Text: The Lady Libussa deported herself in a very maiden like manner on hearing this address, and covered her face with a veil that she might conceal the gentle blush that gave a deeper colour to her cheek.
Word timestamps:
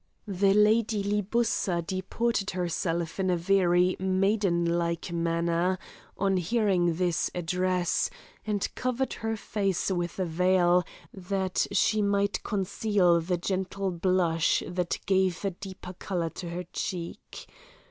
The 0.25 0.55
Lady 0.55 1.03
Libussa 1.03 1.85
deported 1.85 2.49
herself 2.57 3.19
in 3.19 3.29
a 3.29 3.37
very 3.37 3.95
maiden 3.99 4.65
like 4.65 5.11
manner 5.13 5.77
on 6.17 6.37
hearing 6.37 6.95
this 6.95 7.29
address, 7.35 8.09
and 8.43 8.67
covered 8.73 9.13
her 9.21 9.37
face 9.37 9.91
with 9.91 10.17
a 10.17 10.25
veil 10.25 10.83
that 11.13 11.67
she 11.71 12.01
might 12.01 12.41
conceal 12.41 13.21
the 13.21 13.37
gentle 13.37 13.91
blush 13.91 14.63
that 14.67 14.97
gave 15.05 15.45
a 15.45 15.51
deeper 15.51 15.93
colour 15.93 16.31
to 16.31 16.49
her 16.49 16.63
cheek. 16.73 17.47